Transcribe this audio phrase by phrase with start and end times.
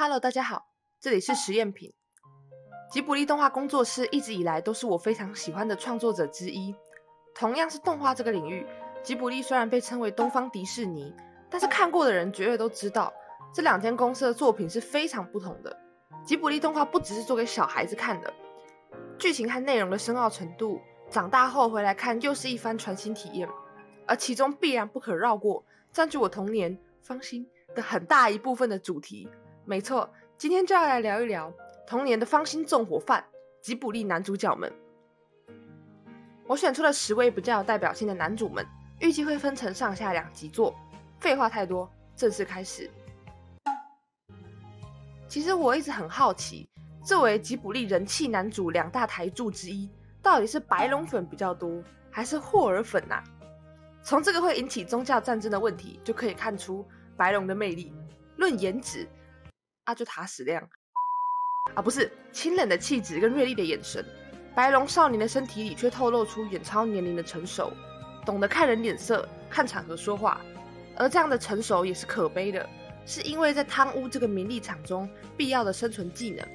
[0.00, 0.68] Hello，大家好，
[1.00, 1.92] 这里是实验品。
[2.88, 6.72] 吉卜力动画工作室一直以来都是我非常喜欢的创作者之一。
[7.34, 8.64] 同样是动画这个领域，
[9.02, 11.12] 吉卜力虽然被称为东方迪士尼，
[11.50, 13.12] 但是看过的人绝对都知道，
[13.52, 15.76] 这两间公司的作品是非常不同的。
[16.24, 18.32] 吉卜力动画不只是做给小孩子看的，
[19.18, 20.80] 剧情和内容的深奥程度，
[21.10, 23.48] 长大后回来看又是一番全新体验。
[24.06, 27.44] 而其中必然不可绕过占据我童年芳心
[27.74, 29.28] 的很大一部分的主题。
[29.68, 30.08] 没错，
[30.38, 31.52] 今天就要来聊一聊
[31.86, 33.22] 童年的芳心纵火犯——
[33.60, 34.72] 吉卜力男主角们。
[36.46, 38.66] 我选出了十位比较有代表性的男主们，
[38.98, 40.74] 预计会分成上下两集做。
[41.20, 41.86] 废话太多，
[42.16, 42.90] 正式开始。
[45.28, 46.66] 其实我一直很好奇，
[47.04, 49.86] 作为吉卜力人气男主两大台柱之一，
[50.22, 53.22] 到底是白龙粉比较多，还是霍尔粉啊？
[54.02, 56.88] 从这个会引起宗教战争的问题就可以看出
[57.18, 57.92] 白龙的魅力。
[58.36, 59.06] 论颜值。
[59.88, 60.62] 阿就塔矢亮
[61.74, 64.04] 啊，不是清冷的气质跟锐利的眼神，
[64.54, 67.72] 白龙少年的身体里却透露出远超年龄的成熟，
[68.26, 70.42] 懂得看人脸色、看场合说话。
[70.94, 72.68] 而这样的成熟也是可悲的，
[73.06, 75.08] 是因为在贪污这个名利场中
[75.38, 76.46] 必要的生存技能，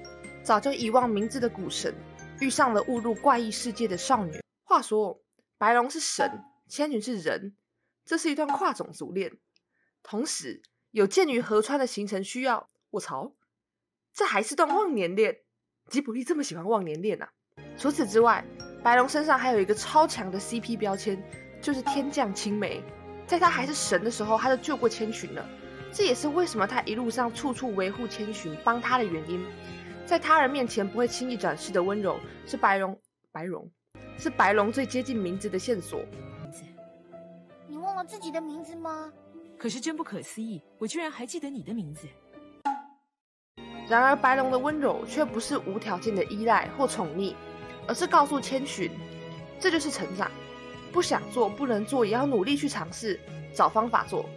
[0.43, 1.91] 早就遗忘名字的古神，
[2.39, 4.41] 遇上了误入怪异世界的少女。
[4.63, 5.19] 话说，
[5.57, 6.29] 白龙是神，
[6.67, 7.55] 千寻是人，
[8.05, 9.31] 这是一段跨种族恋。
[10.03, 12.69] 同时，有鉴于河川的形成需要。
[12.93, 13.33] 我操，
[14.13, 15.35] 这还是段忘年恋？
[15.89, 17.27] 吉卜力这么喜欢忘年恋啊？
[17.75, 18.45] 除此之外，
[18.83, 21.19] 白龙身上还有一个超强的 CP 标签，
[21.59, 22.83] 就是天降青梅。
[23.25, 25.43] 在他还是神的时候，他就救过千寻了。
[25.91, 29.43] 这也是为什么他一路上处处维护千寻、帮他的原因。
[30.05, 33.67] 在他人面前不会轻易展示的温柔，是白龙白龙
[34.19, 35.99] 是白龙最接近名字的线索。
[37.67, 39.11] 你忘了自己的名字吗？
[39.57, 42.07] 可是真不可思议，我居然还记得你的名字。
[43.89, 47.35] 然而，白龙的温柔却不是无条件的依赖或宠溺，
[47.87, 48.89] 而是告诉千寻，
[49.59, 50.31] 这就是成长。
[50.91, 53.19] 不想做、不能做，也要努力去尝试，
[53.53, 54.29] 找方法做。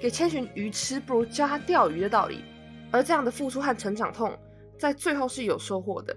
[0.00, 2.44] 给千寻鱼吃，不如教他钓鱼的道理。
[2.90, 4.32] 而这样的付出和成长痛，
[4.78, 6.16] 在最后是有收获的。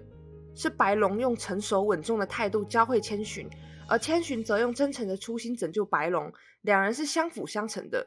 [0.54, 3.48] 是白龙用成熟稳重的态度教会千寻，
[3.88, 6.32] 而千寻则用真诚的初心拯救白龙。
[6.62, 8.06] 两人是相辅相成的。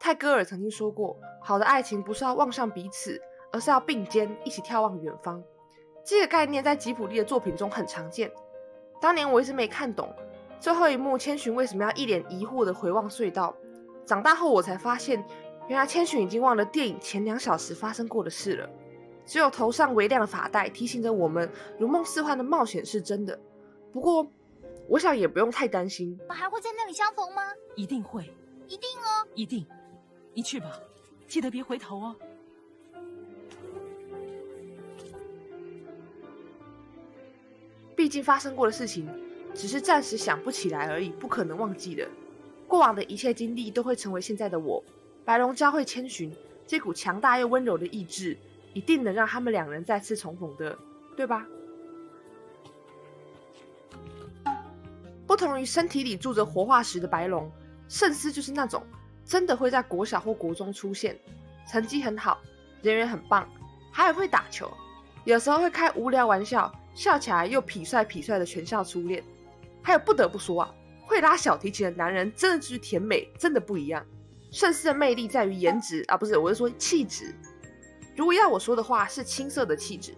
[0.00, 3.20] 泰戈尔曾经说过：“好的爱情不是要望向彼此。”
[3.56, 5.42] 而是要并肩一起眺望远方，
[6.04, 8.30] 这个概念在吉卜力的作品中很常见。
[9.00, 10.14] 当年我一直没看懂
[10.60, 13.56] 最后一幕千寻为什么要一脸疑惑的回望隧道，
[14.04, 15.24] 长大后我才发现，
[15.68, 18.68] 原来千寻已经忘了电影前两小时发生过的事了。
[19.24, 23.40] 只有头上微亮的发带提醒着我们，如梦似幻的冒险是真的。
[23.90, 24.30] 不过，
[24.86, 26.14] 我想也不用太担心。
[26.20, 27.42] 我们还会在那里相逢吗？
[27.74, 28.30] 一定会，
[28.66, 29.66] 一定哦，一定。
[30.34, 30.78] 你去吧，
[31.26, 32.16] 记得别回头哦。
[38.06, 39.04] 毕竟发生过的事情，
[39.52, 42.08] 只是暂时想不起来而已，不可能忘记的。
[42.68, 44.80] 过往的一切经历都会成为现在的我。
[45.24, 46.32] 白龙教会千寻，
[46.68, 48.38] 这股强大又温柔的意志，
[48.72, 50.78] 一定能让他们两人再次重逢的，
[51.16, 51.44] 对吧？
[55.26, 57.50] 不同于身体里住着活化石的白龙，
[57.88, 58.86] 圣思就是那种
[59.24, 61.18] 真的会在国小或国中出现，
[61.68, 62.38] 成绩很好，
[62.82, 63.48] 人缘很棒，
[63.90, 64.72] 还会打球，
[65.24, 66.72] 有时候会开无聊玩笑。
[66.96, 69.22] 笑起来又痞帅痞帅的全校初恋，
[69.82, 74.04] 还有不得不说啊，会拉小提琴的男人真的就是甜美，真的不一样。
[74.50, 77.34] 顺思的魅力在于颜值啊，不是，我是说气质。
[78.16, 80.14] 如果要我说的话，是青涩的气质。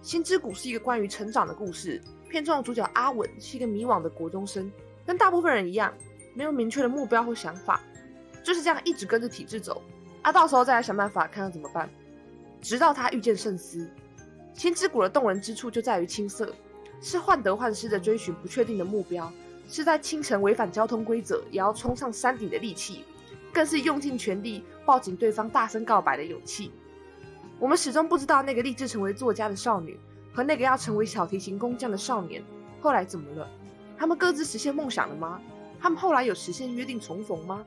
[0.00, 4.72] 心之谷是一个关于成长的故事，片中的主角阿稳是一个迷惘的国中生，
[5.04, 5.92] 跟大部分人一样，
[6.34, 7.80] 没有明确的目标或想法，
[8.42, 9.82] 就是这样一直跟着体制走，
[10.22, 11.90] 啊，到时候再来想办法看看怎么办，
[12.62, 13.86] 直到他遇见圣思。
[14.54, 16.54] 心之谷的动人之处就在于青涩，
[17.00, 19.32] 是患得患失的追寻不确定的目标，
[19.68, 23.04] 是在清晨违反交通规则也要冲上山顶的力气，
[23.52, 26.70] 更是用尽全力抱紧对方大声告白的勇气。
[27.58, 29.98] 我们始终不知道那个立志成为作家的少女
[30.32, 32.42] 和那个要成为小提琴工匠的少年
[32.80, 33.48] 后来怎么了？
[33.96, 35.40] 他们各自实现梦想了吗？
[35.80, 37.64] 他们后来有实现约定重逢吗？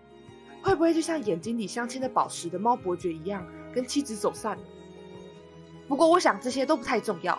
[0.61, 4.63] 会不会就像眼睛里镶嵌的宝石的猫伯爵一样，跟妻子走散了？
[5.88, 7.36] 不过，我想这些都不太重要，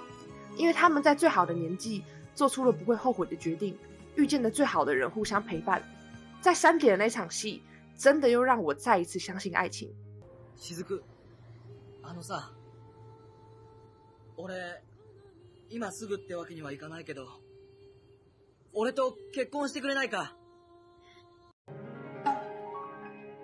[0.58, 2.04] 因为他们在最好的年纪
[2.36, 3.78] 做出了不会后悔的决定，
[4.16, 5.82] 遇见了最好的人互相陪伴，
[6.42, 7.64] 在山顶的那场戏，
[7.98, 9.94] 真的又让我再一次相信爱情。
[10.58, 11.02] 雫，
[12.04, 12.52] あのさ、
[14.36, 14.82] 俺
[15.70, 17.28] 今すぐってわけにはいかないけど、
[18.74, 20.34] 俺と結婚してくれないか？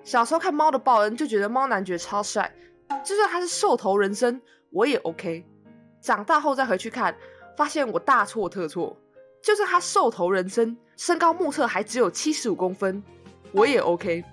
[0.03, 2.53] 小时候看《猫的报恩》就觉得猫男爵超帅，
[3.05, 4.41] 就算他是兽头人身。
[4.72, 5.44] 我也 OK。
[6.00, 7.16] 长大后再回去看，
[7.56, 8.96] 发现我大错特错。
[9.40, 13.02] 就算他瘦头人身，身高目测还只有七十五公分，
[13.52, 14.24] 我也 OK。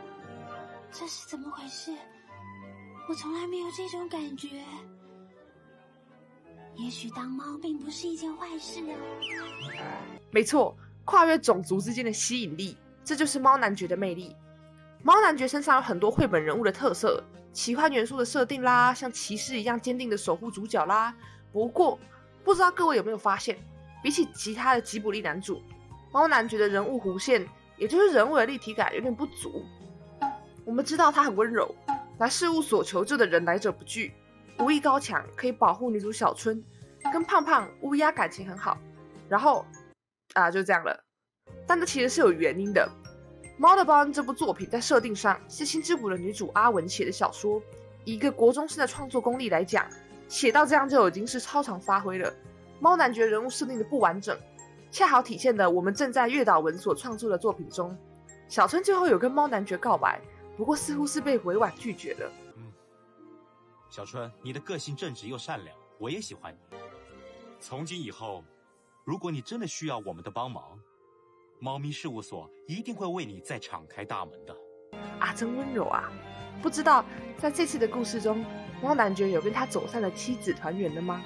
[0.90, 1.92] 这是怎么回事？
[3.08, 4.48] 我从来没有这种感觉。
[6.76, 8.96] 也许当猫并不是一件坏事啊。
[10.30, 14.34] 没错，跨越种族之间的吸引力，这就是猫男爵的魅力。
[15.02, 21.14] 猫男爵身上有很多绘本人物的特色，奇幻元素的设定啦，像骑士一样坚定的守护主角啦。
[21.52, 21.98] 不过，
[22.44, 23.58] 不知道各位有没有发现？
[24.02, 25.60] 比起其他的吉卜力男主，
[26.12, 29.64] 猫男觉得人物弧线，也就是人物的立体感有点不足。
[30.64, 31.74] 我们知道他很温柔，
[32.18, 34.14] 来事务所求救的人来者不拒，
[34.58, 36.62] 武艺高强，可以保护女主小春，
[37.12, 38.78] 跟胖胖乌鸦感情很好。
[39.28, 39.66] 然后
[40.34, 41.04] 啊，就这样了。
[41.66, 42.88] 但这其实是有原因的。
[43.60, 47.60] 《猫的报恩》这部作品在设定上是新之谷的女主阿文写的小说，
[48.06, 49.86] 以一个国中生的创作功力来讲，
[50.28, 52.32] 写到这样就已经是超常发挥了。
[52.80, 54.34] 猫男爵人物设定的不完整，
[54.90, 57.94] 恰好体现了我们正在月岛文所创作的作品中。
[58.48, 60.18] 小春最后有跟猫男爵告白，
[60.56, 62.32] 不过似乎是被委婉拒绝了。
[62.56, 62.72] 嗯，
[63.90, 66.78] 小春，你的个性正直又善良，我也喜欢你。
[67.60, 68.42] 从今以后，
[69.04, 70.80] 如果你真的需要我们的帮忙，
[71.62, 74.56] 猫咪事务所一定会为你再敞开大门的。
[75.18, 76.10] 啊，真温柔啊！
[76.62, 77.04] 不知道
[77.36, 78.42] 在这次的故事中，
[78.82, 81.22] 猫男爵有跟他走散的妻子团圆了吗？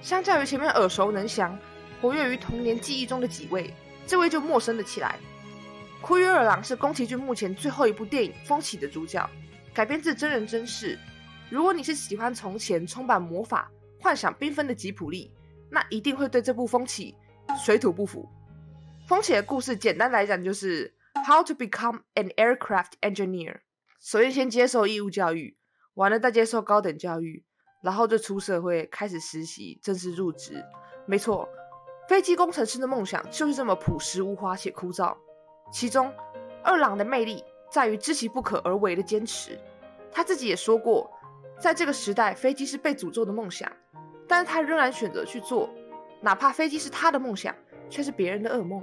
[0.00, 1.58] 相较于前面耳熟能详、
[2.00, 3.74] 活跃于童年记忆中的几位，
[4.06, 5.18] 这位就陌生了起来。
[6.00, 9.28] 枯约二郎是宫崎骏目前最后一部电影《风起》的主角，
[9.72, 10.96] 改编自真人真事。
[11.50, 13.68] 如果你是喜欢从前充满魔法、
[14.00, 15.32] 幻想缤纷的吉普力，
[15.70, 17.16] 那一定会对这部《风起》
[17.64, 18.28] 水土不服。
[19.06, 20.94] 《风起》的故事简单来讲就是
[21.26, 23.58] How to become an aircraft engineer。
[24.00, 25.58] 首先先接受义务教育，
[25.92, 27.44] 完了再接受高等教育。
[27.82, 30.64] 然后就出社会开始实习，正式入职。
[31.04, 31.46] 没错，
[32.08, 35.14] 飞机工程师的梦想就是这么朴实无华且枯燥。
[35.70, 36.10] 其中，
[36.62, 39.60] 二郎的魅力在于知其不可而为的坚持。
[40.10, 41.12] 他自己也说过，
[41.60, 43.70] 在这个时代，飞机是被诅咒的梦想，
[44.26, 45.68] 但是他仍然选择去做，
[46.22, 47.54] 哪怕飞机是他的梦想，
[47.90, 48.82] 却是别人的噩梦。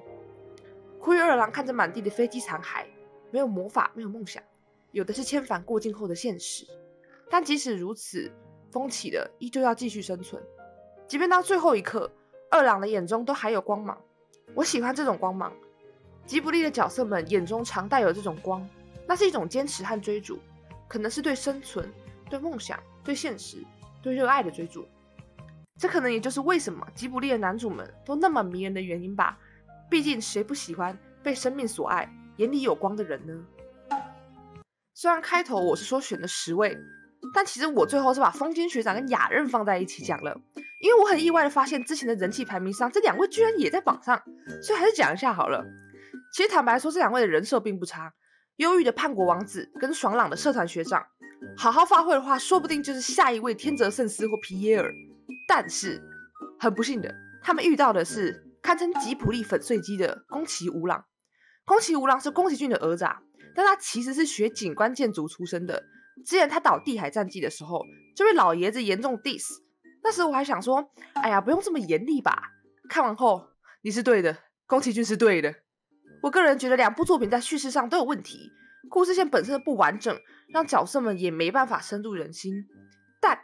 [1.02, 2.86] 灰二郎看着满地的飞机残骸，
[3.32, 4.42] 没有魔法，没有梦想，
[4.92, 6.64] 有的是千帆过尽后的现实。
[7.28, 8.32] 但即使如此，
[8.72, 10.42] 风起的依旧要继续生存，
[11.08, 12.12] 即便到最后一刻，
[12.52, 14.00] 二郎的眼中都还有光芒。
[14.54, 15.52] 我喜欢这种光芒。
[16.24, 18.66] 吉卜力的角色们眼中常带有这种光，
[19.08, 20.38] 那是一种坚持和追逐，
[20.88, 21.92] 可能是对生存、
[22.30, 23.58] 对梦想、对现实、
[24.04, 24.86] 对热爱的追逐。
[25.80, 29.40] 这可能也就是为什么吉卜力的男主们都那么迷人的原因吧。
[29.92, 33.34] 毕竟谁不喜欢被生命所爱、眼里有光的人呢？
[34.94, 36.76] 虽然开头我是说选了十位。
[37.36, 40.36] 但其实我最后是把风间学长跟雅刃放在一起讲了，
[40.82, 44.20] 因为我很意外的发现之前的人气排名上这两位居然也在榜上，
[44.64, 45.64] 所以还是讲一下好了。
[46.34, 48.12] 其实坦白说，这两位的人设并不差，
[48.56, 51.06] 忧郁的叛国王子跟爽朗的社团学长，
[51.56, 54.92] 好好发挥的话，说不定就是下一位天泽圣司或皮耶尔。
[55.48, 56.02] 但是
[56.60, 61.06] 很不幸的，他们遇到的是堪称吉普力粉碎机的宫崎吾郎。
[61.66, 63.06] 宫崎吾郎是宫崎骏的儿子，
[63.56, 65.84] 但他其实是学景观建筑出身的。
[66.26, 67.82] 之前他导《地海战记》的时候，
[68.16, 69.44] 就被老爷子严重 diss。
[70.04, 72.52] 那时我还想说，哎呀，不用这么严厉吧。
[72.90, 73.48] 看完后，
[73.84, 74.38] 你是对的，
[74.68, 75.56] 宫崎骏是对的。
[76.22, 78.52] 我个人觉得两部作品在叙事上都有问题，
[78.90, 80.20] 故事线本身的不完整，
[80.54, 82.54] 让角色们也没办法深入人心。
[83.22, 83.40] 但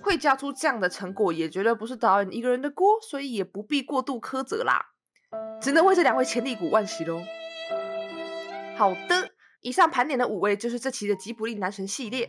[0.00, 4.86] 会交出这样的成果，也绝对不是导演一个人的锅，所以也不必过度苛责啦。
[5.60, 7.20] 只能为这两位潜力股万喜喽。
[8.76, 9.30] 好的。
[9.64, 12.28] 以上盘点的五位就是这期的吉卜力男神系列，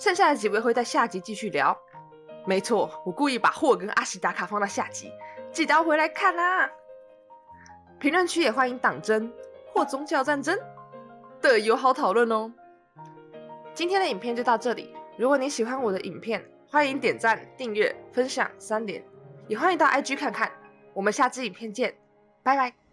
[0.00, 1.78] 剩下的几位会在下集继续聊。
[2.44, 5.12] 没错，我故意把霍跟阿喜打卡放到下集，
[5.52, 6.68] 记得要回来看啦。
[8.00, 9.32] 评论区也欢迎党争
[9.72, 10.58] 或宗教战争
[11.40, 12.52] 的友好讨论哦。
[13.72, 19.02] 今天的影片就到这里，如果你喜欢我的影片，欢迎点赞、订阅、分享三连，
[19.48, 20.50] 也欢迎到 IG 看看。
[20.92, 21.94] 我们下支影片见，
[22.42, 22.85] 拜拜。